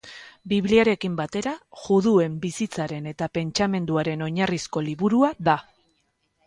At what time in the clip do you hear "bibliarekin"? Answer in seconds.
0.51-1.17